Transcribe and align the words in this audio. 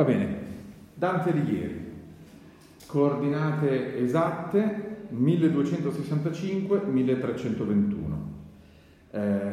Va 0.00 0.06
bene, 0.06 0.26
Dante 0.94 1.28
Alighieri, 1.28 1.92
coordinate 2.86 3.98
esatte 3.98 5.08
1265-1321. 5.14 7.94
Eh, 9.10 9.52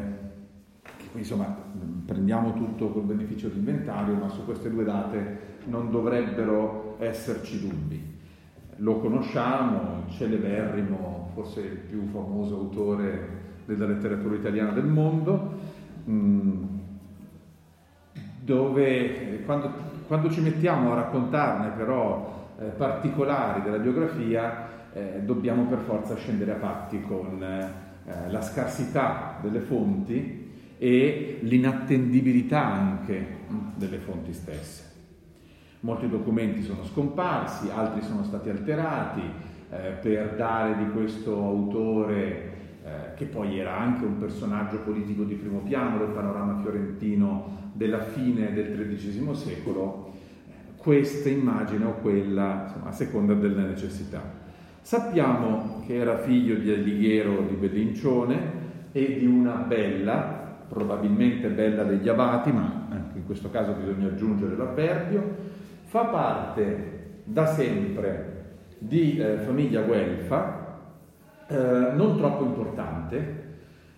insomma, 1.15 1.53
prendiamo 2.05 2.53
tutto 2.53 2.91
col 2.91 3.03
beneficio 3.03 3.49
dell'inventario, 3.49 4.13
ma 4.13 4.29
su 4.29 4.45
queste 4.45 4.69
due 4.69 4.85
date 4.85 5.39
non 5.65 5.91
dovrebbero 5.91 6.95
esserci 6.99 7.59
dubbi. 7.59 8.01
Lo 8.77 8.99
conosciamo, 8.99 10.05
celeberrimo, 10.11 11.31
forse 11.33 11.59
il 11.59 11.75
più 11.75 12.05
famoso 12.05 12.55
autore 12.55 13.27
della 13.65 13.85
letteratura 13.85 14.35
italiana 14.35 14.71
del 14.71 14.85
mondo, 14.85 15.59
mm, 16.09 16.63
dove 18.45 19.43
quando, 19.45 19.95
quando 20.07 20.31
ci 20.31 20.41
mettiamo 20.41 20.93
a 20.93 20.95
raccontarne 20.95 21.69
però 21.75 22.53
eh, 22.59 22.65
particolari 22.65 23.61
della 23.61 23.77
biografia, 23.77 24.67
eh, 24.93 25.21
dobbiamo 25.23 25.65
per 25.65 25.79
forza 25.79 26.15
scendere 26.15 26.53
a 26.53 26.55
patti 26.55 27.01
con 27.01 27.43
eh, 27.43 28.29
la 28.29 28.41
scarsità 28.41 29.37
delle 29.41 29.59
fonti 29.59 30.45
e 30.77 31.39
l'inattendibilità 31.41 32.65
anche 32.65 33.35
delle 33.75 33.97
fonti 33.97 34.33
stesse. 34.33 34.85
Molti 35.81 36.09
documenti 36.09 36.63
sono 36.63 36.83
scomparsi, 36.85 37.69
altri 37.69 38.01
sono 38.01 38.23
stati 38.23 38.49
alterati 38.49 39.21
eh, 39.69 39.89
per 40.01 40.35
dare 40.35 40.77
di 40.77 40.89
questo 40.91 41.33
autore, 41.33 42.46
che 43.17 43.25
poi 43.25 43.59
era 43.59 43.75
anche 43.75 44.05
un 44.05 44.19
personaggio 44.19 44.77
politico 44.81 45.23
di 45.23 45.33
primo 45.33 45.59
piano 45.59 45.97
del 45.97 46.09
panorama 46.09 46.61
fiorentino 46.61 47.71
della 47.73 48.01
fine 48.01 48.53
del 48.53 48.95
XIII 48.95 49.33
secolo, 49.33 50.13
questa 50.75 51.27
immagine 51.27 51.85
o 51.85 51.95
quella, 51.95 52.65
insomma, 52.67 52.89
a 52.89 52.91
seconda 52.91 53.33
delle 53.33 53.63
necessità. 53.63 54.21
Sappiamo 54.81 55.83
che 55.85 55.95
era 55.95 56.19
figlio 56.19 56.55
di 56.55 56.71
Alighiero 56.71 57.41
di 57.41 57.55
Bellincione 57.55 58.65
e 58.91 59.17
di 59.17 59.25
una 59.25 59.55
bella, 59.55 60.55
probabilmente 60.69 61.49
bella 61.49 61.83
degli 61.83 62.07
abati, 62.07 62.51
ma 62.51 62.85
anche 62.89 63.17
in 63.17 63.25
questo 63.25 63.49
caso 63.49 63.73
bisogna 63.73 64.07
aggiungere 64.07 64.55
l'avverbio, 64.55 65.35
fa 65.85 66.05
parte 66.05 67.21
da 67.23 67.47
sempre 67.47 68.35
di 68.77 69.17
eh, 69.17 69.37
famiglia 69.37 69.81
guelfa, 69.81 70.66
eh, 71.47 71.91
non 71.93 72.17
troppo 72.17 72.43
importante, 72.43 73.45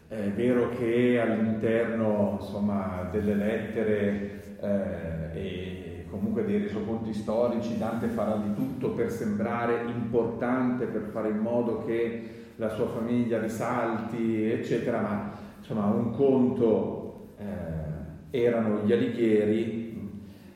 è 0.08 0.30
vero 0.36 0.70
che 0.70 1.20
all'interno 1.20 2.38
insomma, 2.40 3.08
delle 3.12 3.36
lettere 3.36 4.42
eh, 4.60 5.40
e 5.40 6.06
comunque 6.10 6.46
dei 6.46 6.60
resoconti 6.60 7.14
storici 7.14 7.78
Dante 7.78 8.08
farà 8.08 8.36
di 8.38 8.54
tutto 8.56 8.92
per 8.92 9.12
sembrare 9.12 9.84
importante, 9.86 10.86
per 10.86 11.10
fare 11.12 11.30
in 11.30 11.38
modo 11.38 11.84
che 11.86 12.38
la 12.56 12.70
sua 12.70 12.88
famiglia 12.88 13.40
risalti, 13.40 14.50
eccetera, 14.50 15.00
ma 15.00 15.32
insomma 15.60 15.86
un 15.86 16.12
conto 16.12 17.30
eh, 17.38 18.46
erano 18.46 18.82
gli 18.84 18.92
Alighieri, 18.92 19.90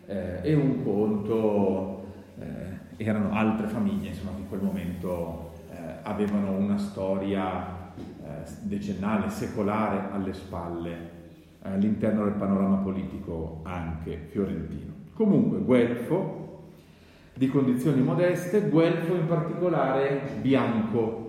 eh, 0.05 0.39
e 0.41 0.53
un 0.53 0.83
conto 0.83 2.05
eh, 2.39 3.03
erano 3.03 3.33
altre 3.33 3.67
famiglie 3.67 4.09
insomma, 4.09 4.31
che 4.35 4.41
in 4.41 4.47
quel 4.49 4.61
momento 4.61 5.42
avevano 6.03 6.51
una 6.51 6.77
storia 6.77 7.91
eh, 7.97 8.49
decennale, 8.61 9.29
secolare 9.29 10.09
alle 10.11 10.33
spalle 10.33 10.91
eh, 11.63 11.69
all'interno 11.69 12.25
del 12.25 12.33
panorama 12.33 12.77
politico 12.77 13.61
anche 13.63 14.27
fiorentino. 14.29 14.91
Comunque, 15.13 15.59
Guelfo, 15.59 16.41
di 17.35 17.47
condizioni 17.47 18.01
modeste, 18.01 18.69
Guelfo 18.69 19.15
in 19.15 19.27
particolare 19.27 20.21
bianco. 20.41 21.21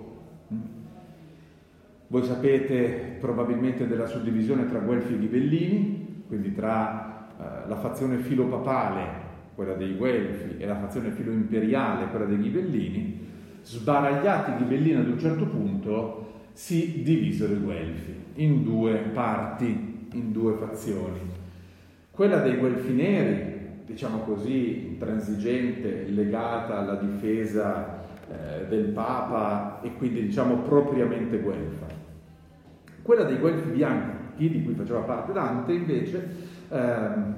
Voi 2.06 2.22
sapete 2.22 3.16
probabilmente 3.20 3.86
della 3.86 4.06
suddivisione 4.06 4.66
tra 4.66 4.78
Guelfi 4.78 5.14
e 5.14 5.18
Ghibellini, 5.18 6.24
quindi 6.28 6.54
tra 6.54 7.28
eh, 7.38 7.68
la 7.68 7.76
fazione 7.76 8.18
filopapale, 8.18 9.22
quella 9.54 9.74
dei 9.74 9.96
Guelfi, 9.96 10.56
e 10.58 10.66
la 10.66 10.76
fazione 10.76 11.10
filoimperiale, 11.10 12.08
quella 12.08 12.26
dei 12.26 12.38
Ghibellini, 12.38 13.32
sbaragliati 13.64 14.50
i 14.50 14.56
Ghibellini 14.58 15.00
ad 15.00 15.08
un 15.08 15.18
certo 15.18 15.46
punto, 15.46 16.32
si 16.52 17.02
divisero 17.02 17.54
i 17.54 17.58
Guelfi 17.58 18.14
in 18.34 18.62
due 18.62 18.94
parti, 19.12 20.06
in 20.12 20.32
due 20.32 20.54
fazioni. 20.54 21.18
Quella 22.10 22.38
dei 22.38 22.56
Guelfi 22.56 22.92
neri, 22.92 23.82
diciamo 23.86 24.18
così, 24.18 24.86
intransigente, 24.88 26.06
legata 26.08 26.78
alla 26.78 26.94
difesa 26.94 28.02
eh, 28.28 28.66
del 28.68 28.90
Papa 28.90 29.80
e 29.82 29.94
quindi 29.96 30.22
diciamo 30.22 30.58
propriamente 30.58 31.38
guelfa. 31.38 31.86
Quella 33.02 33.24
dei 33.24 33.38
Guelfi 33.38 33.70
bianchi, 33.70 34.48
di 34.48 34.62
cui 34.62 34.74
faceva 34.74 35.00
parte 35.00 35.32
Dante, 35.32 35.72
invece, 35.72 36.28
ehm, 36.68 37.34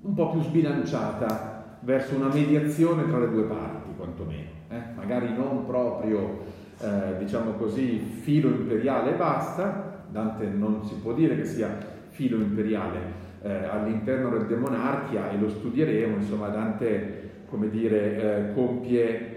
un 0.00 0.14
po' 0.14 0.30
più 0.30 0.42
sbilanciata 0.42 1.51
verso 1.82 2.14
una 2.14 2.28
mediazione 2.28 3.08
tra 3.08 3.18
le 3.18 3.30
due 3.30 3.44
parti, 3.44 3.90
quantomeno. 3.96 4.48
Eh? 4.68 4.80
Magari 4.96 5.32
non 5.34 5.66
proprio, 5.66 6.40
eh, 6.80 7.18
diciamo 7.18 7.52
così, 7.52 7.98
filo 7.98 8.48
imperiale 8.48 9.12
e 9.12 9.16
basta, 9.16 10.04
Dante 10.08 10.46
non 10.46 10.84
si 10.84 10.94
può 10.94 11.12
dire 11.12 11.36
che 11.36 11.44
sia 11.44 11.68
filo 12.10 12.36
imperiale 12.36 13.20
eh, 13.42 13.64
all'interno 13.64 14.30
del 14.30 14.46
demonarchia 14.46 15.30
e 15.30 15.38
lo 15.38 15.48
studieremo, 15.48 16.16
insomma 16.16 16.48
Dante, 16.48 17.30
come 17.48 17.68
dire, 17.68 18.50
eh, 18.50 18.54
compie 18.54 19.28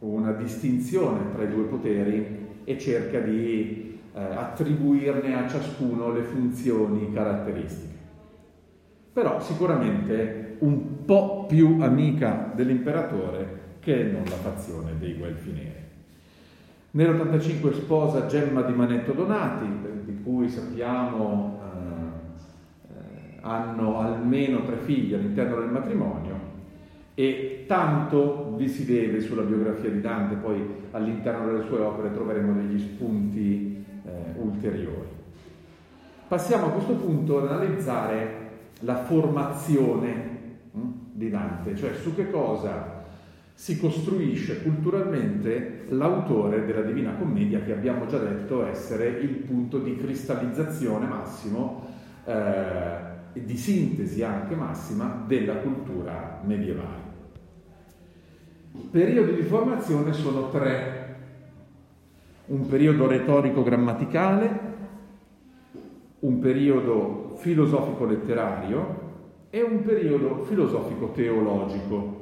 una 0.00 0.32
distinzione 0.32 1.32
tra 1.34 1.42
i 1.42 1.48
due 1.48 1.64
poteri 1.64 2.38
e 2.64 2.78
cerca 2.78 3.18
di 3.18 3.98
eh, 4.12 4.20
attribuirne 4.20 5.34
a 5.34 5.46
ciascuno 5.48 6.12
le 6.12 6.22
funzioni 6.22 7.12
caratteristiche 7.12 7.90
però 9.12 9.40
sicuramente 9.40 10.56
un 10.60 10.99
po' 11.10 11.46
più 11.48 11.78
amica 11.80 12.52
dell'imperatore 12.54 13.58
che 13.80 14.04
non 14.04 14.22
la 14.26 14.36
fazione 14.36 14.92
dei 14.96 15.14
Guelfi 15.14 15.50
neri. 15.50 15.88
Nell'85 16.92 17.74
sposa 17.74 18.26
Gemma 18.26 18.62
di 18.62 18.72
Manetto 18.72 19.10
Donati, 19.10 19.66
di 20.04 20.22
cui 20.22 20.48
sappiamo 20.48 21.58
eh, 21.64 22.92
eh, 22.92 23.38
hanno 23.40 23.98
almeno 23.98 24.64
tre 24.64 24.76
figli 24.76 25.12
all'interno 25.12 25.56
del 25.58 25.70
matrimonio 25.70 26.38
e 27.14 27.64
tanto 27.66 28.54
vi 28.56 28.68
si 28.68 28.84
deve 28.84 29.20
sulla 29.20 29.42
biografia 29.42 29.90
di 29.90 30.00
Dante, 30.00 30.36
poi 30.36 30.64
all'interno 30.92 31.44
delle 31.46 31.66
sue 31.66 31.80
opere 31.80 32.12
troveremo 32.12 32.52
degli 32.52 32.78
spunti 32.78 33.84
eh, 34.04 34.10
ulteriori. 34.40 35.08
Passiamo 36.28 36.66
a 36.66 36.70
questo 36.70 36.92
punto 36.92 37.38
ad 37.38 37.50
analizzare 37.50 38.38
la 38.82 39.02
formazione 39.02 40.29
di 41.20 41.28
Dante, 41.28 41.76
cioè 41.76 41.94
su 41.94 42.14
che 42.14 42.30
cosa 42.30 43.04
si 43.52 43.78
costruisce 43.78 44.62
culturalmente 44.62 45.84
l'autore 45.90 46.64
della 46.64 46.80
Divina 46.80 47.12
Commedia 47.12 47.60
che 47.60 47.72
abbiamo 47.72 48.06
già 48.06 48.16
detto 48.16 48.64
essere 48.64 49.06
il 49.06 49.28
punto 49.28 49.78
di 49.80 49.98
cristallizzazione 49.98 51.06
massimo 51.06 51.86
eh, 52.24 53.08
di 53.34 53.56
sintesi 53.58 54.22
anche 54.22 54.54
massima 54.54 55.24
della 55.26 55.56
cultura 55.56 56.40
medievale. 56.42 57.08
Periodi 58.90 59.34
di 59.34 59.42
formazione 59.42 60.14
sono 60.14 60.48
tre. 60.48 60.98
Un 62.46 62.66
periodo 62.66 63.06
retorico-grammaticale, 63.06 64.60
un 66.20 66.38
periodo 66.38 67.36
filosofico-letterario 67.36 68.99
e 69.50 69.62
un 69.62 69.82
periodo 69.82 70.44
filosofico-teologico. 70.44 72.18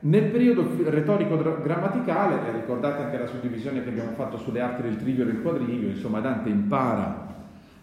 Nel 0.00 0.30
periodo 0.30 0.66
retorico-grammaticale, 0.82 2.50
ricordate 2.50 3.04
anche 3.04 3.18
la 3.18 3.26
suddivisione 3.26 3.84
che 3.84 3.90
abbiamo 3.90 4.10
fatto 4.12 4.36
sulle 4.36 4.60
arti 4.60 4.82
del 4.82 4.96
trivio 4.96 5.22
e 5.22 5.26
del 5.26 5.42
quadrivio, 5.42 5.88
insomma 5.88 6.18
Dante 6.18 6.48
impara 6.48 7.32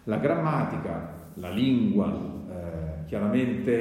la 0.04 0.16
grammatica, 0.16 1.14
la 1.34 1.48
lingua, 1.48 2.12
eh, 2.50 3.04
chiaramente 3.06 3.72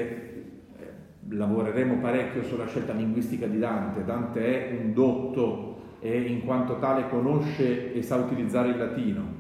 eh, 0.77 0.92
lavoreremo 1.27 1.98
parecchio 1.98 2.44
sulla 2.44 2.68
scelta 2.68 2.94
linguistica 2.94 3.45
di 3.45 3.60
Dante, 3.60 4.06
Dante 4.06 4.69
è 4.69 4.80
un 4.80 4.94
dotto 4.94 5.77
e 6.00 6.22
in 6.22 6.45
quanto 6.45 6.80
tale 6.80 7.10
conosce 7.10 7.94
e 7.94 8.01
sa 8.01 8.15
utilizzare 8.15 8.69
il 8.69 8.77
latino, 8.77 9.38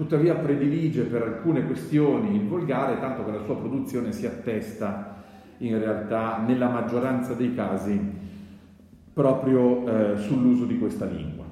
tuttavia 0.00 0.34
predilige 0.34 1.02
per 1.02 1.20
alcune 1.20 1.66
questioni 1.66 2.34
il 2.36 2.48
volgare, 2.48 2.98
tanto 3.00 3.22
che 3.22 3.32
la 3.32 3.42
sua 3.44 3.58
produzione 3.58 4.12
si 4.12 4.24
attesta 4.24 5.22
in 5.58 5.78
realtà 5.78 6.38
nella 6.38 6.70
maggioranza 6.70 7.34
dei 7.34 7.54
casi 7.54 8.00
proprio 9.12 9.86
eh, 9.86 10.16
sull'uso 10.16 10.64
di 10.64 10.78
questa 10.78 11.04
lingua. 11.04 11.44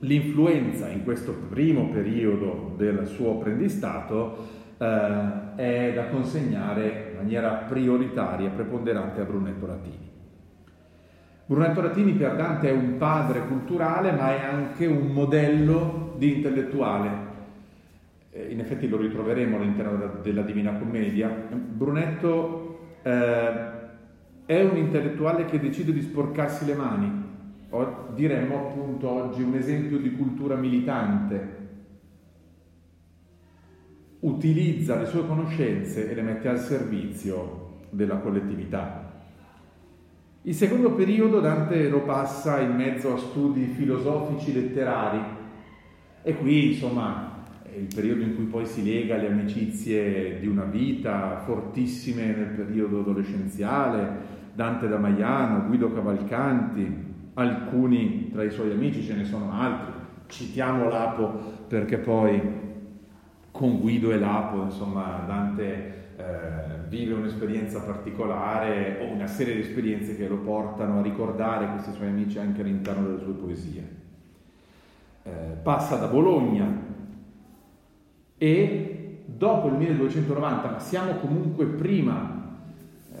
L'influenza 0.00 0.88
in 0.88 1.02
questo 1.02 1.32
primo 1.48 1.88
periodo 1.88 2.74
del 2.76 3.06
suo 3.06 3.38
apprendistato 3.38 4.48
eh, 4.76 5.54
è 5.56 5.92
da 5.94 6.08
consegnare 6.08 7.14
maniera 7.16 7.52
prioritaria 7.66 8.50
preponderante 8.50 9.22
a 9.22 9.24
Brunetto 9.24 9.66
Latini. 9.66 10.10
Brunetto 11.46 11.80
Latini 11.80 12.12
per 12.12 12.36
Dante 12.36 12.68
è 12.68 12.72
un 12.72 12.98
padre 12.98 13.46
culturale 13.46 14.12
ma 14.12 14.34
è 14.34 14.44
anche 14.44 14.84
un 14.84 15.06
modello 15.06 16.01
di 16.22 16.36
intellettuale. 16.36 17.30
Eh, 18.30 18.52
in 18.52 18.60
effetti 18.60 18.88
lo 18.88 18.96
ritroveremo 18.96 19.56
all'interno 19.56 20.20
della 20.22 20.42
Divina 20.42 20.78
Commedia. 20.78 21.28
Brunetto 21.28 22.78
eh, 23.02 23.70
è 24.46 24.62
un 24.62 24.76
intellettuale 24.76 25.46
che 25.46 25.58
decide 25.58 25.92
di 25.92 26.00
sporcarsi 26.00 26.64
le 26.64 26.74
mani, 26.74 27.10
o 27.70 28.10
diremmo 28.14 28.68
appunto 28.68 29.10
oggi 29.10 29.42
un 29.42 29.54
esempio 29.54 29.98
di 29.98 30.12
cultura 30.12 30.54
militante. 30.54 31.60
Utilizza 34.20 35.00
le 35.00 35.06
sue 35.06 35.26
conoscenze 35.26 36.08
e 36.08 36.14
le 36.14 36.22
mette 36.22 36.48
al 36.48 36.60
servizio 36.60 37.80
della 37.90 38.18
collettività. 38.18 39.10
Il 40.42 40.54
secondo 40.54 40.92
periodo 40.92 41.40
Dante 41.40 41.88
lo 41.88 42.02
passa 42.02 42.60
in 42.60 42.76
mezzo 42.76 43.12
a 43.12 43.18
studi 43.18 43.64
filosofici 43.66 44.52
letterari 44.52 45.40
e 46.22 46.36
qui 46.36 46.72
insomma 46.72 47.44
è 47.62 47.76
il 47.76 47.88
periodo 47.92 48.22
in 48.22 48.34
cui 48.34 48.44
poi 48.44 48.66
si 48.66 48.84
lega 48.84 49.14
alle 49.14 49.28
amicizie 49.28 50.38
di 50.38 50.46
una 50.46 50.64
vita 50.64 51.38
fortissime 51.44 52.26
nel 52.26 52.48
periodo 52.48 53.00
adolescenziale, 53.00 54.40
Dante 54.54 54.86
da 54.88 54.98
Maiano, 54.98 55.66
Guido 55.66 55.90
Cavalcanti, 55.90 57.10
alcuni 57.34 58.30
tra 58.30 58.44
i 58.44 58.50
suoi 58.50 58.72
amici, 58.72 59.02
ce 59.02 59.14
ne 59.14 59.24
sono 59.24 59.52
altri, 59.52 59.94
citiamo 60.26 60.88
Lapo 60.90 61.64
perché 61.66 61.96
poi 61.96 62.40
con 63.50 63.80
Guido 63.80 64.12
e 64.12 64.18
Lapo 64.18 64.62
insomma 64.64 65.24
Dante 65.26 66.14
eh, 66.16 66.88
vive 66.88 67.14
un'esperienza 67.14 67.80
particolare 67.80 68.98
o 69.00 69.12
una 69.12 69.26
serie 69.26 69.54
di 69.54 69.60
esperienze 69.60 70.14
che 70.14 70.28
lo 70.28 70.38
portano 70.38 70.98
a 70.98 71.02
ricordare 71.02 71.70
questi 71.70 71.92
suoi 71.92 72.08
amici 72.08 72.38
anche 72.38 72.60
all'interno 72.60 73.06
delle 73.06 73.22
sue 73.22 73.32
poesie. 73.32 74.01
Eh, 75.24 75.30
passa 75.62 75.96
da 75.96 76.06
Bologna 76.06 76.66
e 78.38 79.22
dopo 79.24 79.68
il 79.68 79.74
1290, 79.74 80.70
ma 80.70 80.78
siamo 80.80 81.12
comunque 81.14 81.64
prima 81.66 82.58
eh, 83.12 83.18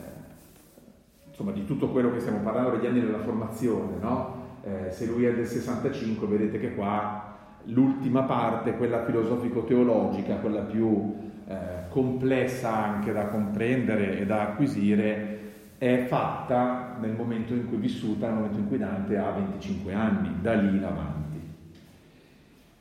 insomma, 1.28 1.52
di 1.52 1.64
tutto 1.64 1.90
quello 1.90 2.12
che 2.12 2.20
stiamo 2.20 2.38
parlando 2.38 2.70
degli 2.70 2.86
anni 2.86 3.00
della 3.00 3.20
formazione, 3.20 3.96
no? 4.00 4.40
Eh, 4.64 4.90
se 4.90 5.06
lui 5.06 5.24
è 5.24 5.34
del 5.34 5.46
65, 5.46 6.26
vedete 6.26 6.58
che 6.58 6.74
qua 6.74 7.36
l'ultima 7.64 8.22
parte, 8.22 8.76
quella 8.76 9.04
filosofico-teologica, 9.04 10.36
quella 10.36 10.62
più 10.62 11.14
eh, 11.46 11.88
complessa 11.88 12.72
anche 12.72 13.12
da 13.12 13.26
comprendere 13.26 14.18
e 14.18 14.26
da 14.26 14.42
acquisire, 14.42 15.38
è 15.78 16.06
fatta 16.08 16.96
nel 17.00 17.12
momento 17.12 17.54
in 17.54 17.68
cui 17.68 17.76
è 17.76 17.80
vissuta, 17.80 18.26
nel 18.26 18.36
momento 18.36 18.58
in 18.58 18.68
cui 18.68 18.78
Dante 18.78 19.16
ha 19.16 19.30
25 19.30 19.92
anni, 19.92 20.34
da 20.40 20.54
lì 20.54 20.76
in 20.76 20.84
avanti. 20.84 21.21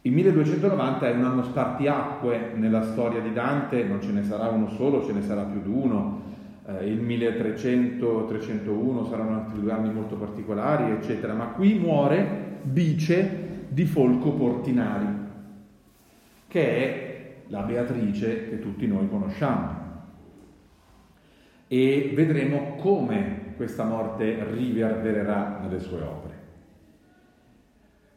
Il 0.03 0.13
1290 0.13 1.07
è 1.07 1.13
un 1.13 1.25
anno 1.25 1.43
spartiacque 1.43 2.53
nella 2.55 2.81
storia 2.81 3.19
di 3.19 3.33
Dante, 3.33 3.83
non 3.83 4.01
ce 4.01 4.11
ne 4.11 4.23
sarà 4.23 4.47
uno 4.47 4.67
solo, 4.69 5.05
ce 5.05 5.13
ne 5.13 5.21
sarà 5.21 5.43
più 5.43 5.61
di 5.61 5.69
uno. 5.69 6.21
Eh, 6.65 6.87
il 6.87 7.03
1300-301 7.03 9.07
saranno 9.07 9.35
altri 9.35 9.59
due 9.59 9.71
anni 9.71 9.93
molto 9.93 10.15
particolari, 10.15 10.89
eccetera, 10.91 11.33
ma 11.33 11.49
qui 11.49 11.75
muore 11.75 12.57
Bice 12.63 13.65
di 13.67 13.85
Folco 13.85 14.31
Portinari, 14.31 15.05
che 16.47 16.77
è 16.77 17.35
la 17.47 17.61
Beatrice 17.61 18.49
che 18.49 18.59
tutti 18.59 18.87
noi 18.87 19.07
conosciamo. 19.07 19.79
E 21.67 22.11
vedremo 22.15 22.73
come 22.75 23.53
questa 23.55 23.83
morte 23.83 24.47
riverbererà 24.51 25.59
nelle 25.61 25.79
sue 25.79 26.01
opere. 26.01 26.30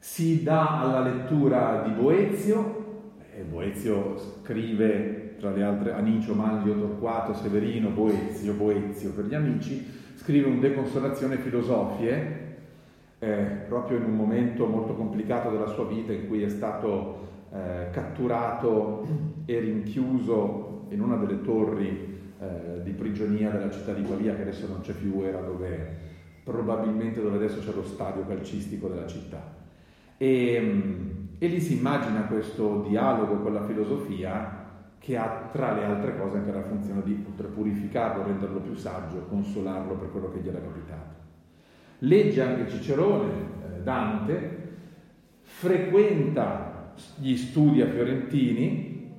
Si 0.07 0.43
dà 0.43 0.81
alla 0.81 1.01
lettura 1.01 1.83
di 1.85 1.91
Boezio, 1.91 3.13
e 3.35 3.41
Boezio 3.41 4.17
scrive 4.43 5.35
tra 5.39 5.51
le 5.51 5.63
altre 5.65 5.93
Anicio, 5.93 6.35
Manlio, 6.35 6.79
Torquato, 6.79 7.33
Severino, 7.33 7.89
Boezio, 7.89 8.53
Boezio 8.53 9.13
per 9.13 9.25
gli 9.25 9.35
amici, 9.35 9.85
scrive 10.17 10.47
un 10.47 10.61
De 10.61 10.75
Consolazione 10.75 11.39
Filosofie, 11.39 12.57
eh, 13.19 13.45
proprio 13.67 13.97
in 13.97 14.05
un 14.05 14.15
momento 14.15 14.67
molto 14.67 14.95
complicato 14.95 15.51
della 15.51 15.69
sua 15.69 15.87
vita 15.87 16.13
in 16.13 16.29
cui 16.29 16.43
è 16.43 16.49
stato 16.51 17.47
eh, 17.51 17.89
catturato 17.91 19.09
e 19.47 19.59
rinchiuso 19.59 20.87
in 20.91 21.01
una 21.01 21.17
delle 21.17 21.41
torri 21.41 22.21
eh, 22.39 22.83
di 22.85 22.91
prigionia 22.93 23.51
della 23.51 23.71
città 23.71 23.95
di 23.95 24.03
Pavia, 24.03 24.37
che 24.37 24.43
adesso 24.43 24.69
non 24.69 24.83
c'è 24.83 24.93
più, 24.93 25.23
era 25.23 25.41
dove 25.41 26.13
probabilmente 26.45 27.23
dove 27.23 27.37
adesso 27.37 27.59
c'è 27.61 27.75
lo 27.75 27.85
stadio 27.85 28.25
calcistico 28.27 28.89
della 28.89 29.07
città. 29.07 29.64
E, 30.25 30.59
mm, 30.59 31.03
e 31.37 31.47
lì 31.49 31.61
si 31.61 31.77
immagina 31.77 32.23
questo 32.23 32.81
dialogo 32.89 33.43
con 33.43 33.53
la 33.53 33.67
filosofia 33.67 34.63
che 34.99 35.19
ha 35.19 35.51
tra 35.53 35.75
le 35.75 35.85
altre 35.85 36.19
cose 36.19 36.39
anche 36.39 36.51
la 36.51 36.63
funzione 36.63 37.03
di 37.03 37.13
poter 37.13 37.49
purificarlo, 37.49 38.25
renderlo 38.25 38.61
più 38.61 38.73
saggio, 38.75 39.27
consolarlo 39.29 39.97
per 39.97 40.11
quello 40.11 40.33
che 40.33 40.41
gli 40.41 40.49
era 40.49 40.61
capitato. 40.61 41.23
Legge 41.99 42.41
anche 42.41 42.71
Cicerone, 42.71 43.33
eh, 43.33 43.83
Dante, 43.83 44.77
frequenta 45.43 46.95
gli 47.17 47.37
studi 47.37 47.83
a 47.83 47.87
Fiorentini, 47.89 49.13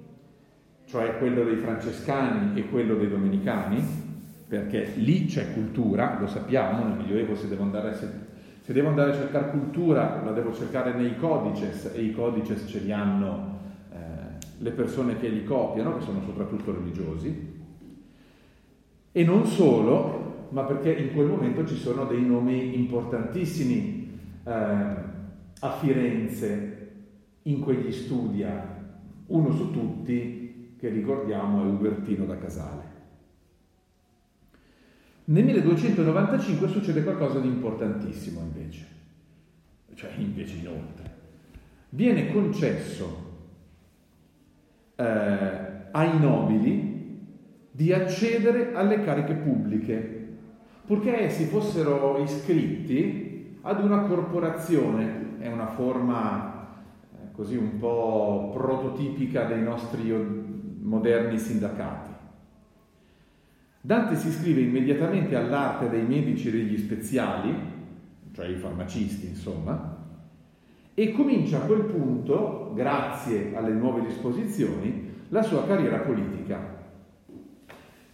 cioè 0.85 1.19
quello 1.19 1.43
dei 1.43 1.57
francescani 1.57 2.59
e 2.59 2.67
quello 2.67 2.95
dei 2.95 3.09
domenicani, 3.09 3.83
perché 4.47 4.93
lì 4.95 5.25
c'è 5.25 5.53
cultura, 5.53 6.17
lo 6.19 6.25
sappiamo, 6.25 6.83
nel 6.83 6.97
Medioevo 6.97 7.35
se 7.35 7.47
devo 7.47 7.61
andare 7.61 7.89
a, 7.89 7.93
se 8.65 8.73
devo 8.73 8.87
andare 8.87 9.11
a 9.11 9.13
cercare 9.13 9.51
cultura 9.51 10.23
la 10.25 10.31
devo 10.31 10.51
cercare 10.51 10.95
nei 10.95 11.15
codices 11.17 11.91
e 11.93 12.01
i 12.01 12.11
codices 12.11 12.67
ce 12.67 12.79
li 12.79 12.91
hanno 12.91 13.59
eh, 13.91 13.97
le 14.57 14.71
persone 14.71 15.19
che 15.19 15.27
li 15.27 15.43
copiano, 15.43 15.95
che 15.95 16.03
sono 16.03 16.19
soprattutto 16.23 16.73
religiosi, 16.73 17.53
e 19.11 19.23
non 19.23 19.45
solo, 19.45 20.47
ma 20.49 20.63
perché 20.63 20.91
in 20.93 21.13
quel 21.13 21.27
momento 21.27 21.63
ci 21.67 21.75
sono 21.75 22.05
dei 22.05 22.25
nomi 22.25 22.75
importantissimi 22.75 24.19
eh, 24.43 24.51
a 24.51 25.71
Firenze 25.79 26.93
in 27.43 27.59
quegli 27.59 27.91
studia 27.91 28.83
uno 29.27 29.51
su 29.51 29.69
tutti 29.69 30.73
che 30.79 30.89
ricordiamo 30.89 31.61
è 31.61 31.67
Ubertino 31.67 32.25
da 32.25 32.39
Casale. 32.39 32.84
Nel 35.27 35.43
1295 35.43 36.67
succede 36.67 37.03
qualcosa 37.03 37.39
di 37.39 37.47
importantissimo 37.47 38.41
invece, 38.41 38.85
cioè 39.95 40.11
invece 40.17 40.57
inoltre. 40.57 41.13
Viene 41.89 42.31
concesso 42.31 43.23
eh, 44.95 45.03
ai 45.91 46.19
nobili 46.19 46.93
di 47.71 47.91
accedere 47.91 48.73
alle 48.73 49.03
cariche 49.03 49.33
pubbliche, 49.33 50.27
purché 50.85 51.23
essi 51.23 51.45
fossero 51.45 52.21
iscritti 52.21 53.57
ad 53.61 53.83
una 53.83 54.01
corporazione, 54.01 55.39
è 55.39 55.51
una 55.51 55.67
forma 55.67 56.55
così 57.31 57.57
un 57.57 57.77
po' 57.79 58.51
prototipica 58.53 59.43
dei 59.45 59.61
nostri 59.61 60.11
moderni 60.81 61.37
sindacati. 61.37 62.14
Dante 63.85 64.15
si 64.15 64.29
iscrive 64.29 64.61
immediatamente 64.61 65.35
all'arte 65.35 65.91
dei 65.91 66.01
medici 66.01 66.49
degli 66.49 66.75
speziali, 66.75 67.53
cioè 68.33 68.47
i 68.47 68.55
farmacisti 68.55 69.27
insomma, 69.27 69.97
e 70.95 71.11
comincia 71.11 71.57
a 71.57 71.65
quel 71.67 71.83
punto, 71.83 72.71
grazie 72.73 73.55
alle 73.55 73.73
nuove 73.73 74.01
disposizioni, 74.01 75.11
la 75.29 75.43
sua 75.43 75.67
carriera 75.67 75.99
politica, 75.99 76.83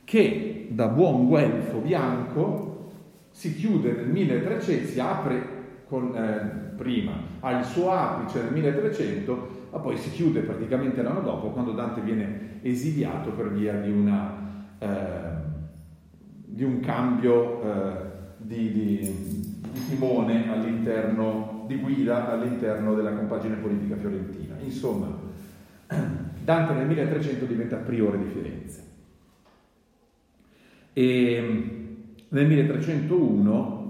che 0.04 0.68
da 0.72 0.88
buon 0.88 1.28
guelfo 1.28 1.78
bianco 1.78 2.92
si 3.30 3.56
chiude 3.56 3.94
nel 3.94 4.10
1300, 4.10 4.90
si 4.90 5.00
apre 5.00 5.48
con, 5.88 6.13
eh, 6.13 6.74
prima, 6.75 7.13
ha 7.40 7.58
il 7.58 7.63
suo 7.63 7.92
apice 7.92 8.42
nel 8.42 8.51
1300, 8.51 9.68
ma 9.72 9.80
poi 9.80 9.96
si 9.96 10.12
chiude 10.12 10.42
praticamente 10.42 11.01
l'anno 11.01 11.22
dopo 11.22 11.51
quando 11.51 11.72
Dante 11.72 12.01
viene 12.01 12.60
esiliato 12.62 13.30
per 13.30 13.54
via 13.54 13.80
di, 13.80 13.90
una, 13.90 14.66
eh, 14.78 15.50
di 16.53 16.63
un 16.65 16.81
cambio 16.81 17.63
eh, 17.63 17.96
di, 18.36 18.72
di, 18.74 18.98
di, 19.72 19.86
timone 19.88 20.51
all'interno, 20.51 21.63
di 21.65 21.77
guida 21.77 22.29
all'interno 22.29 22.93
della 22.93 23.13
compagine 23.13 23.55
politica 23.55 23.96
fiorentina. 23.96 24.55
Insomma, 24.62 25.08
Dante 26.43 26.74
nel 26.74 26.88
1300 26.88 27.46
diventa 27.46 27.77
priore 27.77 28.17
di 28.17 28.25
Firenze. 28.25 28.84
E 30.91 31.88
nel 32.27 32.48
1301 32.48 33.89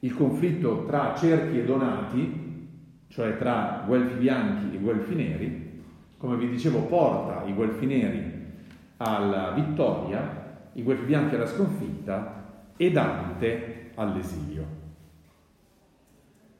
il 0.00 0.14
conflitto 0.14 0.86
tra 0.86 1.14
cerchi 1.14 1.58
e 1.58 1.64
donati, 1.64 2.68
cioè 3.08 3.36
tra 3.36 3.84
guelfi 3.86 4.14
bianchi 4.14 4.74
e 4.74 4.78
guelfi 4.78 5.14
neri, 5.14 5.82
come 6.16 6.36
vi 6.38 6.48
dicevo, 6.48 6.80
porta 6.84 7.44
i 7.46 7.52
guelfi 7.52 7.84
neri 7.84 8.32
alla 8.96 9.50
vittoria 9.50 10.44
i 10.76 10.82
Guelfi 10.82 11.04
Bianchi 11.04 11.34
alla 11.34 11.46
sconfitta 11.46 12.44
e 12.76 12.90
Dante 12.90 13.90
all'esilio. 13.94 14.64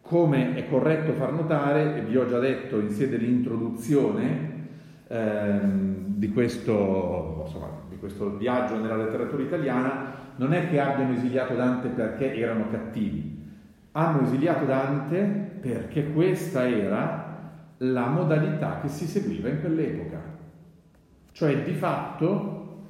Come 0.01 0.55
è 0.55 0.69
corretto 0.69 1.13
far 1.13 1.33
notare, 1.33 1.97
e 1.97 2.01
vi 2.03 2.17
ho 2.17 2.27
già 2.27 2.39
detto 2.39 2.79
in 2.79 2.91
sede 2.91 3.19
di 3.19 3.29
introduzione 3.29 4.69
ehm, 5.09 5.95
di, 6.07 6.33
questo, 6.33 7.43
insomma, 7.45 7.69
di 7.89 7.99
questo 7.99 8.37
viaggio 8.37 8.79
nella 8.79 8.97
letteratura 8.97 9.43
italiana, 9.43 10.15
non 10.37 10.53
è 10.53 10.69
che 10.69 10.81
abbiano 10.81 11.13
esiliato 11.13 11.55
Dante 11.55 11.89
perché 11.89 12.35
erano 12.35 12.71
cattivi, 12.71 13.45
hanno 13.93 14.23
esiliato 14.23 14.65
Dante 14.65 15.25
perché 15.61 16.13
questa 16.13 16.67
era 16.67 17.25
la 17.79 18.07
modalità 18.07 18.79
che 18.81 18.89
si 18.89 19.07
seguiva 19.07 19.49
in 19.49 19.61
quell'epoca. 19.61 20.35
Cioè 21.33 21.63
di 21.65 21.75
fatto, 21.75 22.85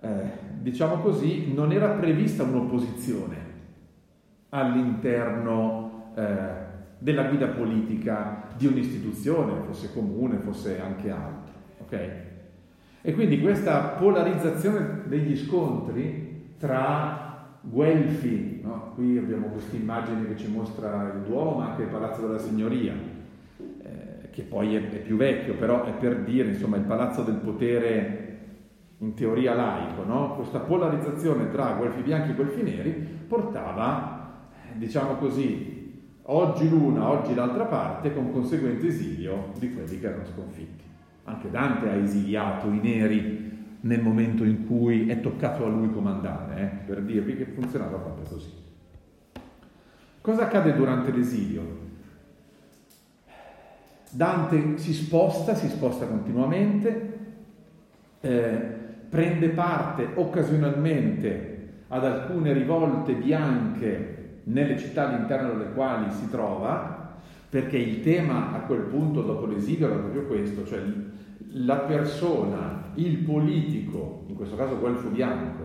eh, 0.00 0.43
diciamo 0.64 0.96
così, 0.96 1.52
non 1.52 1.72
era 1.72 1.88
prevista 1.88 2.42
un'opposizione 2.42 3.52
all'interno 4.48 6.12
eh, 6.16 6.24
della 6.98 7.24
guida 7.24 7.48
politica 7.48 8.44
di 8.56 8.66
un'istituzione, 8.66 9.60
fosse 9.66 9.92
comune, 9.92 10.38
fosse 10.38 10.80
anche 10.80 11.10
altro. 11.10 11.52
Okay? 11.82 12.10
E 13.02 13.12
quindi 13.12 13.42
questa 13.42 13.80
polarizzazione 13.98 15.02
degli 15.04 15.36
scontri 15.36 16.54
tra 16.58 17.58
Guelfi, 17.60 18.60
no? 18.62 18.92
qui 18.94 19.18
abbiamo 19.18 19.48
questa 19.48 19.76
immagine 19.76 20.26
che 20.28 20.36
ci 20.38 20.48
mostra 20.48 21.12
il 21.14 21.28
Duomo, 21.28 21.60
anche 21.60 21.82
il 21.82 21.88
Palazzo 21.88 22.22
della 22.22 22.38
Signoria, 22.38 22.94
eh, 23.82 24.30
che 24.30 24.42
poi 24.42 24.76
è, 24.76 24.88
è, 24.88 24.98
più 25.00 25.16
vecchio, 25.16 25.56
però 25.56 25.84
è 25.84 25.90
per 25.90 26.20
dire, 26.20 26.48
insomma, 26.48 26.76
il 26.76 26.84
Palazzo 26.84 27.22
del 27.22 27.34
Potere 27.34 28.33
in 29.04 29.14
teoria 29.14 29.54
laico, 29.54 30.02
no? 30.02 30.34
questa 30.34 30.60
polarizzazione 30.60 31.50
tra 31.50 31.74
Guelfi 31.74 32.00
bianchi 32.00 32.30
e 32.30 32.34
Guelfi 32.34 32.62
neri 32.62 32.90
portava, 32.92 34.46
diciamo 34.72 35.16
così, 35.16 36.02
oggi 36.22 36.68
l'una, 36.68 37.10
oggi 37.10 37.34
l'altra 37.34 37.64
parte, 37.64 38.14
con 38.14 38.32
conseguente 38.32 38.86
esilio 38.86 39.52
di 39.58 39.74
quelli 39.74 40.00
che 40.00 40.06
erano 40.06 40.24
sconfitti. 40.24 40.82
Anche 41.24 41.50
Dante 41.50 41.88
ha 41.88 41.94
esiliato 41.94 42.68
i 42.68 42.80
neri 42.80 43.52
nel 43.80 44.00
momento 44.00 44.44
in 44.44 44.66
cui 44.66 45.06
è 45.08 45.20
toccato 45.20 45.66
a 45.66 45.68
lui 45.68 45.92
comandare, 45.92 46.60
eh, 46.62 46.86
per 46.86 47.02
dirvi 47.02 47.36
che 47.36 47.44
funzionava 47.44 47.98
proprio 47.98 48.24
così. 48.24 48.52
Cosa 50.22 50.44
accade 50.44 50.74
durante 50.74 51.12
l'esilio? 51.12 51.82
Dante 54.10 54.78
si 54.78 54.94
sposta, 54.94 55.54
si 55.54 55.68
sposta 55.68 56.06
continuamente, 56.06 57.18
eh, 58.20 58.83
prende 59.14 59.50
parte 59.50 60.08
occasionalmente 60.12 61.82
ad 61.86 62.04
alcune 62.04 62.52
rivolte 62.52 63.12
bianche 63.12 64.40
nelle 64.42 64.76
città 64.76 65.08
all'interno 65.08 65.52
delle 65.52 65.72
quali 65.72 66.10
si 66.10 66.28
trova, 66.28 67.14
perché 67.48 67.76
il 67.76 68.00
tema 68.00 68.52
a 68.52 68.62
quel 68.62 68.80
punto 68.80 69.22
dopo 69.22 69.46
l'esilio 69.46 69.86
era 69.86 69.98
proprio 69.98 70.24
questo, 70.24 70.66
cioè 70.66 70.82
la 71.52 71.76
persona, 71.76 72.90
il 72.94 73.18
politico, 73.18 74.24
in 74.26 74.34
questo 74.34 74.56
caso 74.56 74.80
Guelfo 74.80 75.10
Bianco, 75.10 75.62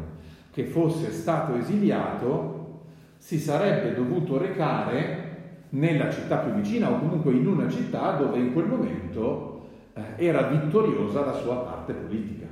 che 0.52 0.66
fosse 0.66 1.10
stato 1.10 1.56
esiliato, 1.56 2.84
si 3.18 3.40
sarebbe 3.40 3.96
dovuto 3.96 4.38
recare 4.38 5.64
nella 5.70 6.12
città 6.12 6.38
più 6.38 6.54
vicina 6.54 6.92
o 6.92 7.00
comunque 7.00 7.32
in 7.32 7.48
una 7.48 7.68
città 7.68 8.12
dove 8.12 8.38
in 8.38 8.54
quel 8.54 8.68
momento 8.68 9.70
eh, 9.96 10.24
era 10.24 10.44
vittoriosa 10.44 11.26
la 11.26 11.34
sua 11.34 11.56
parte 11.56 11.94
politica. 11.94 12.49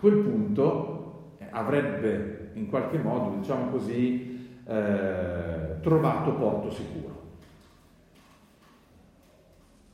Quel 0.00 0.14
punto 0.14 1.34
eh, 1.38 1.46
avrebbe 1.50 2.50
in 2.54 2.68
qualche 2.68 2.98
modo, 2.98 3.36
diciamo 3.38 3.70
così, 3.70 4.48
eh, 4.66 5.80
trovato 5.80 6.32
porto 6.32 6.70
sicuro. 6.70 7.16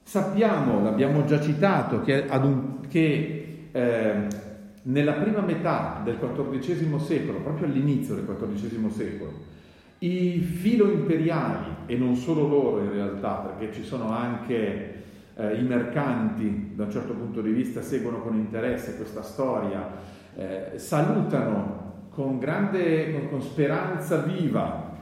Sappiamo, 0.02 0.82
l'abbiamo 0.82 1.24
già 1.24 1.40
citato, 1.40 2.02
che, 2.02 2.26
un, 2.30 2.86
che 2.88 3.68
eh, 3.72 4.26
nella 4.82 5.12
prima 5.14 5.40
metà 5.40 6.00
del 6.04 6.18
XIV 6.18 6.96
secolo, 6.98 7.40
proprio 7.40 7.66
all'inizio 7.66 8.14
del 8.14 8.24
XIV 8.24 8.90
secolo, 8.90 9.32
i 9.98 10.38
filo 10.40 10.90
imperiali, 10.90 11.66
e 11.86 11.96
non 11.96 12.14
solo 12.16 12.46
loro 12.46 12.82
in 12.82 12.92
realtà, 12.92 13.34
perché 13.36 13.72
ci 13.72 13.82
sono 13.82 14.10
anche 14.10 15.03
eh, 15.36 15.54
i 15.56 15.62
mercanti, 15.62 16.72
da 16.74 16.84
un 16.84 16.90
certo 16.90 17.12
punto 17.14 17.40
di 17.40 17.50
vista, 17.50 17.82
seguono 17.82 18.20
con 18.20 18.36
interesse 18.36 18.96
questa 18.96 19.22
storia, 19.22 19.90
eh, 20.36 20.72
salutano 20.76 22.08
con 22.10 22.38
grande, 22.38 23.28
con, 23.28 23.42
speranza 23.42 24.18
viva 24.18 24.92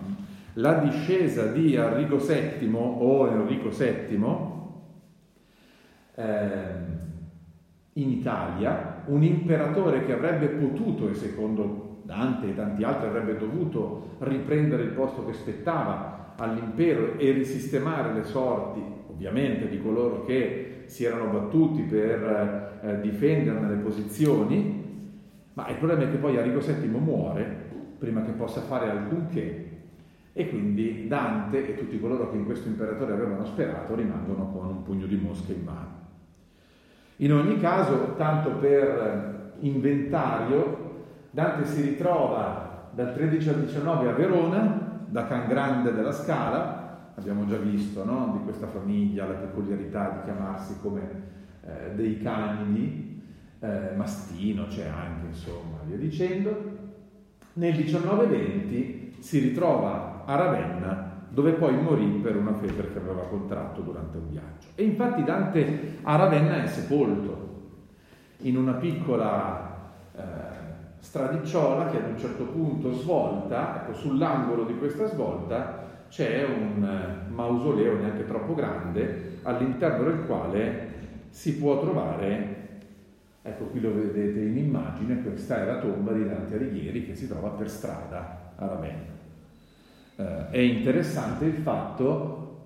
la 0.54 0.74
discesa 0.74 1.46
di 1.46 1.74
Enrico 1.74 2.16
VII 2.16 2.70
o 2.74 3.28
Enrico 3.28 3.68
VII, 3.68 4.24
eh, 6.14 7.00
in 7.94 8.08
Italia, 8.10 9.02
un 9.06 9.22
imperatore 9.22 10.04
che 10.04 10.12
avrebbe 10.12 10.48
potuto, 10.48 11.08
e 11.08 11.14
secondo 11.14 12.00
Dante 12.04 12.48
e 12.48 12.54
tanti 12.54 12.82
altri 12.82 13.08
avrebbe 13.08 13.36
dovuto 13.36 14.16
riprendere 14.18 14.82
il 14.82 14.90
posto 14.90 15.24
che 15.24 15.34
spettava 15.34 16.34
all'impero 16.36 17.18
e 17.18 17.30
risistemare 17.30 18.12
le 18.12 18.24
sorti, 18.24 18.82
ovviamente, 19.12 19.68
di 19.68 19.80
coloro 19.80 20.24
che 20.24 20.84
si 20.86 21.04
erano 21.04 21.30
battuti 21.30 21.82
per 21.82 22.80
eh, 22.82 23.00
difenderne 23.00 23.68
le 23.68 23.76
posizioni, 23.76 24.80
ma 25.54 25.68
il 25.68 25.76
problema 25.76 26.02
è 26.02 26.10
che 26.10 26.16
poi 26.16 26.36
Arrigo 26.36 26.60
VII 26.60 26.88
muore 26.88 27.70
prima 27.98 28.22
che 28.22 28.32
possa 28.32 28.62
fare 28.62 28.90
alcunché 28.90 29.70
e 30.32 30.48
quindi 30.48 31.06
Dante 31.06 31.68
e 31.68 31.76
tutti 31.76 32.00
coloro 32.00 32.30
che 32.30 32.36
in 32.36 32.46
questo 32.46 32.68
imperatore 32.68 33.12
avevano 33.12 33.44
sperato 33.44 33.94
rimangono 33.94 34.50
con 34.50 34.66
un 34.66 34.82
pugno 34.82 35.06
di 35.06 35.16
mosche 35.16 35.52
in 35.52 35.62
mano. 35.62 36.00
In 37.16 37.32
ogni 37.32 37.60
caso, 37.60 38.14
tanto 38.16 38.50
per 38.52 39.52
inventario, 39.60 40.90
Dante 41.30 41.66
si 41.66 41.82
ritrova 41.82 42.90
dal 42.92 43.14
13 43.14 43.48
al 43.50 43.60
19 43.60 44.08
a 44.08 44.12
Verona, 44.12 45.00
da 45.06 45.26
Can 45.26 45.46
Grande 45.46 45.92
della 45.92 46.12
Scala, 46.12 46.81
abbiamo 47.14 47.46
già 47.46 47.56
visto 47.56 48.04
no? 48.04 48.36
di 48.38 48.44
questa 48.44 48.66
famiglia 48.66 49.26
la 49.26 49.34
peculiarità 49.34 50.10
di 50.10 50.24
chiamarsi 50.24 50.76
come 50.80 51.30
eh, 51.64 51.94
dei 51.94 52.18
canidi, 52.18 53.22
eh, 53.60 53.92
Mastino 53.94 54.66
c'è 54.66 54.86
anche, 54.86 55.26
insomma, 55.26 55.78
via 55.84 55.96
dicendo. 55.96 56.80
Nel 57.54 57.74
1920 57.74 59.16
si 59.20 59.38
ritrova 59.38 60.24
a 60.24 60.34
Ravenna 60.36 61.10
dove 61.28 61.52
poi 61.52 61.80
morì 61.80 62.06
per 62.22 62.36
una 62.36 62.52
febbre 62.54 62.92
che 62.92 62.98
aveva 62.98 63.22
contratto 63.22 63.80
durante 63.80 64.18
un 64.18 64.28
viaggio. 64.28 64.68
E 64.74 64.84
infatti 64.84 65.22
Dante 65.24 65.98
a 66.02 66.16
Ravenna 66.16 66.62
è 66.62 66.66
sepolto 66.66 67.50
in 68.38 68.56
una 68.56 68.72
piccola 68.72 69.90
eh, 70.14 70.20
stradicciola 70.98 71.88
che 71.88 71.98
ad 71.98 72.10
un 72.10 72.18
certo 72.18 72.44
punto 72.44 72.92
svolta, 72.92 73.82
ecco, 73.82 73.94
sull'angolo 73.94 74.64
di 74.64 74.76
questa 74.76 75.06
svolta 75.06 75.90
c'è 76.12 76.44
un 76.44 76.84
eh, 76.84 77.30
mausoleo 77.30 77.96
neanche 77.96 78.26
troppo 78.26 78.54
grande 78.54 79.38
all'interno 79.44 80.04
del 80.04 80.26
quale 80.26 80.90
si 81.30 81.56
può 81.56 81.80
trovare, 81.80 82.80
ecco 83.40 83.64
qui 83.64 83.80
lo 83.80 83.94
vedete 83.94 84.40
in 84.40 84.58
immagine, 84.58 85.22
questa 85.22 85.62
è 85.62 85.64
la 85.64 85.78
tomba 85.78 86.12
di 86.12 86.26
Dante 86.26 86.56
Alighieri 86.56 87.06
che 87.06 87.14
si 87.14 87.26
trova 87.26 87.48
per 87.48 87.70
strada 87.70 88.52
a 88.56 88.66
Ravenna. 88.66 89.20
Eh, 90.16 90.50
è 90.50 90.58
interessante 90.58 91.46
il 91.46 91.54
fatto, 91.54 92.58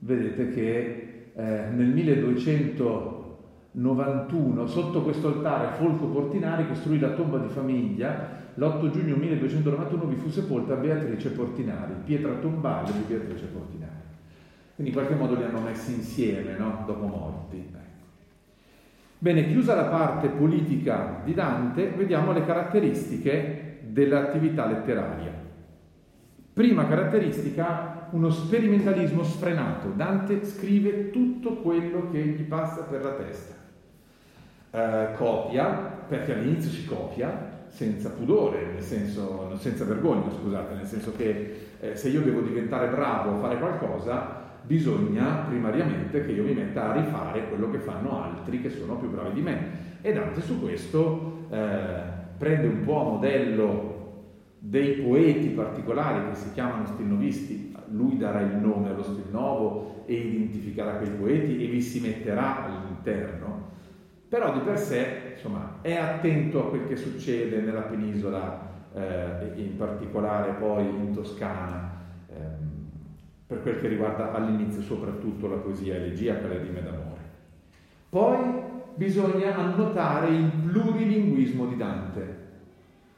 vedete 0.00 0.48
che 0.48 1.30
eh, 1.36 1.66
nel 1.70 1.86
1291 1.86 4.66
sotto 4.66 5.02
questo 5.02 5.28
altare 5.28 5.76
Folco 5.76 6.06
Portinari 6.06 6.66
costruì 6.66 6.98
la 6.98 7.10
tomba 7.10 7.38
di 7.38 7.48
famiglia, 7.48 8.46
l'8 8.58 8.90
giugno 8.90 9.14
1291 9.14 10.04
vi 10.06 10.16
fu 10.16 10.28
sepolta 10.28 10.74
Beatrice 10.74 11.30
Portinari, 11.30 11.94
pietra 12.04 12.32
tombale 12.34 12.90
di 12.90 13.04
Beatrice 13.06 13.46
Portinari. 13.46 13.92
Quindi 14.74 14.92
in 14.92 14.98
qualche 14.98 15.14
modo 15.14 15.36
li 15.36 15.44
hanno 15.44 15.60
messi 15.60 15.94
insieme, 15.94 16.56
no? 16.58 16.82
dopo 16.84 17.06
morti. 17.06 17.56
Ecco. 17.56 18.06
Bene, 19.18 19.46
chiusa 19.46 19.76
la 19.76 19.84
parte 19.84 20.28
politica 20.28 21.20
di 21.24 21.34
Dante, 21.34 21.90
vediamo 21.90 22.32
le 22.32 22.44
caratteristiche 22.44 23.78
dell'attività 23.82 24.66
letteraria. 24.66 25.32
Prima 26.52 26.88
caratteristica, 26.88 28.08
uno 28.10 28.30
sperimentalismo 28.30 29.22
sfrenato. 29.22 29.92
Dante 29.94 30.44
scrive 30.44 31.10
tutto 31.10 31.58
quello 31.58 32.10
che 32.10 32.18
gli 32.18 32.42
passa 32.42 32.82
per 32.82 33.04
la 33.04 33.12
testa. 33.12 33.54
Eh, 34.70 35.14
copia, 35.14 35.66
perché 36.08 36.34
all'inizio 36.34 36.70
si 36.70 36.84
copia, 36.84 37.57
senza 37.68 38.10
pudore, 38.10 38.72
nel 38.72 38.82
senso, 38.82 39.56
senza 39.58 39.84
vergogna, 39.84 40.30
scusate, 40.30 40.74
nel 40.74 40.86
senso 40.86 41.12
che 41.16 41.68
eh, 41.80 41.96
se 41.96 42.08
io 42.08 42.22
devo 42.22 42.40
diventare 42.40 42.88
bravo 42.88 43.36
a 43.36 43.40
fare 43.40 43.58
qualcosa, 43.58 44.46
bisogna 44.62 45.44
primariamente 45.48 46.24
che 46.24 46.32
io 46.32 46.44
mi 46.44 46.52
metta 46.52 46.90
a 46.90 47.00
rifare 47.00 47.48
quello 47.48 47.70
che 47.70 47.78
fanno 47.78 48.22
altri 48.22 48.60
che 48.60 48.70
sono 48.70 48.96
più 48.96 49.10
bravi 49.10 49.32
di 49.32 49.40
me. 49.40 49.86
E 50.00 50.12
Dante 50.12 50.40
su 50.42 50.60
questo 50.60 51.46
eh, 51.50 52.16
prende 52.36 52.66
un 52.66 52.84
po' 52.84 53.00
a 53.00 53.04
modello 53.04 53.96
dei 54.58 54.96
poeti 54.96 55.48
particolari 55.48 56.28
che 56.28 56.34
si 56.34 56.52
chiamano 56.52 56.86
stilnovisti, 56.86 57.74
lui 57.90 58.16
darà 58.16 58.40
il 58.40 58.56
nome 58.56 58.90
allo 58.90 59.02
stilnovo 59.02 60.02
e 60.06 60.14
identificherà 60.14 60.96
quei 60.96 61.10
poeti 61.10 61.64
e 61.64 61.68
vi 61.68 61.80
si 61.80 62.00
metterà 62.00 62.64
all'interno, 62.64 63.70
però 64.28 64.52
di 64.52 64.60
per 64.60 64.78
sé 64.78 65.32
insomma, 65.34 65.78
è 65.80 65.94
attento 65.94 66.66
a 66.66 66.68
quel 66.68 66.86
che 66.86 66.96
succede 66.96 67.60
nella 67.60 67.82
penisola 67.82 68.68
eh, 68.92 69.52
in 69.56 69.76
particolare 69.76 70.52
poi 70.52 70.86
in 70.86 71.12
Toscana, 71.12 71.90
ehm, 72.28 72.90
per 73.46 73.62
quel 73.62 73.80
che 73.80 73.88
riguarda 73.88 74.32
all'inizio 74.32 74.82
soprattutto 74.82 75.48
la 75.48 75.56
poesia 75.56 75.94
elegiaca 75.94 76.46
le 76.48 76.58
rime 76.58 76.82
d'amore. 76.82 77.20
Poi 78.10 78.36
bisogna 78.94 79.56
annotare 79.56 80.28
il 80.28 80.50
plurilinguismo 80.66 81.66
di 81.66 81.76
Dante. 81.76 82.46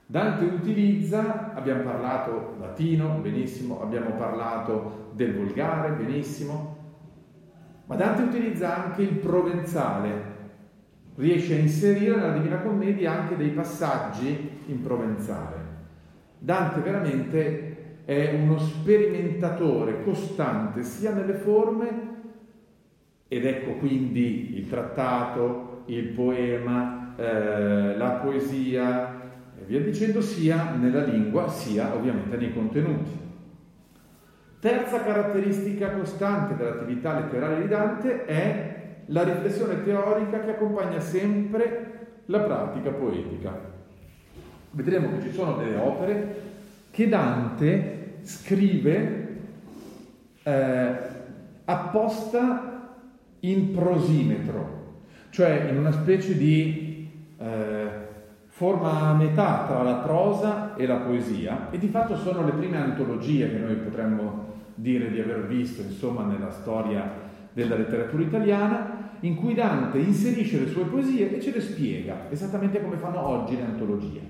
Dante 0.06 0.44
utilizza, 0.44 1.54
abbiamo 1.54 1.82
parlato 1.84 2.56
latino, 2.58 3.18
benissimo, 3.20 3.80
abbiamo 3.80 4.10
parlato 4.14 5.12
del 5.14 5.34
volgare, 5.36 5.92
benissimo, 5.92 6.76
ma 7.86 7.94
Dante 7.94 8.22
utilizza 8.22 8.84
anche 8.84 9.02
il 9.02 9.14
provenzale, 9.14 10.29
riesce 11.20 11.54
a 11.54 11.58
inserire 11.58 12.16
nella 12.16 12.32
Divina 12.32 12.60
Commedia 12.60 13.12
anche 13.12 13.36
dei 13.36 13.50
passaggi 13.50 14.62
in 14.66 14.82
provenzale. 14.82 15.56
Dante 16.38 16.80
veramente 16.80 17.76
è 18.06 18.34
uno 18.40 18.58
sperimentatore 18.58 20.02
costante 20.02 20.82
sia 20.82 21.12
nelle 21.12 21.34
forme, 21.34 22.08
ed 23.28 23.44
ecco 23.44 23.72
quindi 23.74 24.56
il 24.56 24.68
trattato, 24.68 25.82
il 25.86 26.08
poema, 26.08 27.14
eh, 27.16 27.96
la 27.96 28.10
poesia 28.22 29.20
e 29.60 29.64
via 29.66 29.80
dicendo, 29.80 30.22
sia 30.22 30.74
nella 30.74 31.04
lingua 31.04 31.48
sia 31.48 31.94
ovviamente 31.94 32.36
nei 32.38 32.52
contenuti. 32.52 33.18
Terza 34.58 35.02
caratteristica 35.02 35.90
costante 35.92 36.56
dell'attività 36.56 37.20
letteraria 37.20 37.60
di 37.60 37.68
Dante 37.68 38.24
è 38.24 38.79
la 39.10 39.22
riflessione 39.22 39.82
teorica 39.82 40.40
che 40.40 40.50
accompagna 40.50 41.00
sempre 41.00 42.08
la 42.26 42.40
pratica 42.40 42.90
poetica. 42.90 43.58
Vedremo 44.72 45.16
che 45.16 45.22
ci 45.22 45.32
sono 45.32 45.56
delle 45.56 45.76
opere 45.76 46.42
che 46.90 47.08
Dante 47.08 48.18
scrive 48.22 49.28
eh, 50.42 50.96
apposta 51.64 52.98
in 53.40 53.72
prosimetro, 53.72 54.98
cioè 55.30 55.68
in 55.70 55.78
una 55.78 55.92
specie 55.92 56.36
di 56.36 57.10
eh, 57.38 57.88
forma 58.46 59.08
a 59.08 59.14
metà 59.14 59.64
tra 59.66 59.82
la 59.82 59.94
prosa 59.94 60.76
e 60.76 60.86
la 60.86 60.96
poesia 60.96 61.70
e 61.70 61.78
di 61.78 61.88
fatto 61.88 62.16
sono 62.16 62.44
le 62.44 62.52
prime 62.52 62.76
antologie 62.76 63.50
che 63.50 63.58
noi 63.58 63.76
potremmo 63.76 64.48
dire 64.74 65.10
di 65.10 65.20
aver 65.20 65.46
visto 65.46 65.82
insomma 65.82 66.24
nella 66.24 66.50
storia 66.50 67.28
della 67.52 67.76
letteratura 67.76 68.22
italiana, 68.22 69.08
in 69.20 69.36
cui 69.36 69.54
Dante 69.54 69.98
inserisce 69.98 70.60
le 70.60 70.68
sue 70.68 70.84
poesie 70.84 71.36
e 71.36 71.40
ce 71.40 71.52
le 71.52 71.60
spiega, 71.60 72.30
esattamente 72.30 72.80
come 72.80 72.96
fanno 72.96 73.26
oggi 73.26 73.56
le 73.56 73.64
antologie. 73.64 74.20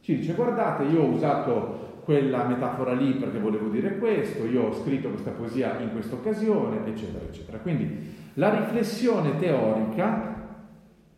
Ci 0.00 0.16
dice 0.16 0.34
guardate, 0.34 0.84
io 0.84 1.02
ho 1.02 1.08
usato 1.08 1.88
quella 2.04 2.44
metafora 2.44 2.92
lì 2.92 3.12
perché 3.14 3.38
volevo 3.38 3.68
dire 3.68 3.98
questo, 3.98 4.44
io 4.46 4.64
ho 4.64 4.72
scritto 4.72 5.08
questa 5.08 5.30
poesia 5.30 5.78
in 5.80 5.92
questa 5.92 6.14
occasione, 6.14 6.86
eccetera, 6.86 7.24
eccetera. 7.24 7.58
Quindi 7.58 8.14
la 8.34 8.50
riflessione 8.50 9.36
teorica 9.36 10.38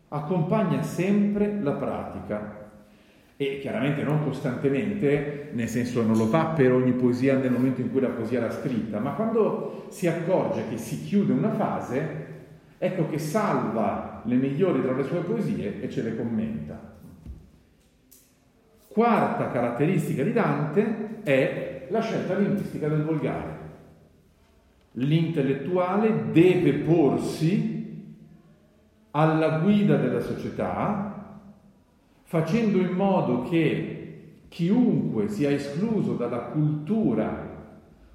accompagna 0.09 0.83
sempre 0.83 1.59
la 1.62 1.72
pratica 1.72 2.62
e 3.48 3.59
chiaramente 3.61 4.02
non 4.02 4.22
costantemente, 4.22 5.50
nel 5.52 5.68
senso 5.68 6.02
non 6.02 6.16
lo 6.16 6.26
fa 6.26 6.46
per 6.46 6.72
ogni 6.72 6.92
poesia 6.92 7.37
nel 7.37 7.50
momento 7.50 7.81
in 7.81 7.90
cui 7.90 8.00
la 8.00 8.09
poesia 8.09 8.38
era 8.38 8.50
scritta, 8.50 8.98
ma 9.00 9.12
quando 9.12 9.87
si 9.88 10.07
accorge 10.07 10.64
che 10.68 10.76
si 10.76 11.02
chiude 11.02 11.33
una 11.33 11.52
fase, 11.55 12.26
ecco 12.78 13.09
che 13.09 13.18
salva 13.18 14.22
le 14.24 14.37
migliori 14.37 14.83
tra 14.83 14.94
le 14.94 15.05
sue 15.05 15.20
poesie 15.20 15.81
e 15.81 15.90
ce 15.90 16.02
le 16.02 16.16
commenta. 16.16 16.90
Quarta 18.88 19.50
caratteristica 19.50 20.22
di 20.22 20.33
Dante 20.33 21.20
è 21.22 21.87
la 21.88 22.00
scelta 22.00 22.37
linguistica 22.37 22.88
del 22.88 23.02
volgare. 23.02 23.61
L'intellettuale 24.92 26.31
deve 26.31 26.74
porsi 26.74 27.81
alla 29.12 29.59
guida 29.59 29.96
della 29.96 30.20
società 30.20 31.12
facendo 32.33 32.79
in 32.79 32.92
modo 32.92 33.42
che 33.42 34.45
chiunque 34.49 35.29
sia 35.29 35.51
escluso 35.51 36.14
dalla 36.14 36.45
cultura 36.45 37.29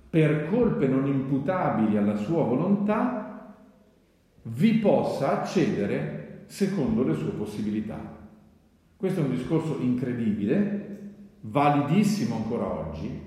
per 0.10 0.50
colpe 0.50 0.88
non 0.88 1.06
imputabili 1.06 1.98
alla 1.98 2.16
sua 2.16 2.42
volontà, 2.42 3.54
vi 4.42 4.74
possa 4.80 5.42
accedere 5.42 6.46
secondo 6.48 7.04
le 7.04 7.14
sue 7.14 7.30
possibilità. 7.30 8.18
Questo 8.96 9.20
è 9.20 9.24
un 9.24 9.36
discorso 9.36 9.78
incredibile, 9.82 11.12
validissimo 11.42 12.38
ancora 12.38 12.74
oggi, 12.74 13.22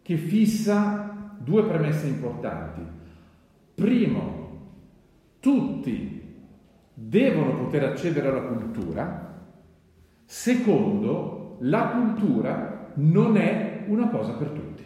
che 0.00 0.16
fissa 0.16 1.34
due 1.38 1.64
premesse 1.64 2.06
importanti. 2.06 2.82
Primo, 3.74 4.60
tutti 5.40 6.22
devono 6.94 7.64
poter 7.64 7.82
accedere 7.82 8.28
alla 8.28 8.42
cultura. 8.42 9.23
Secondo, 10.24 11.58
la 11.60 11.88
cultura 11.88 12.92
non 12.94 13.36
è 13.36 13.84
una 13.86 14.08
cosa 14.08 14.32
per 14.32 14.48
tutti. 14.48 14.82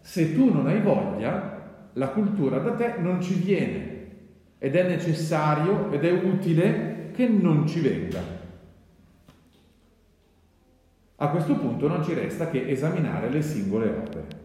Se 0.00 0.34
tu 0.34 0.52
non 0.52 0.66
hai 0.66 0.80
voglia, 0.80 1.88
la 1.94 2.08
cultura 2.08 2.58
da 2.58 2.72
te 2.72 2.96
non 2.98 3.20
ci 3.20 3.34
viene 3.34 3.92
ed 4.58 4.76
è 4.76 4.86
necessario 4.86 5.90
ed 5.90 6.04
è 6.04 6.10
utile 6.10 7.10
che 7.12 7.28
non 7.28 7.66
ci 7.66 7.80
venga. 7.80 8.20
A 11.16 11.28
questo 11.28 11.56
punto 11.56 11.88
non 11.88 12.02
ci 12.02 12.12
resta 12.12 12.50
che 12.50 12.68
esaminare 12.68 13.30
le 13.30 13.42
singole 13.42 13.88
opere. 13.88 14.43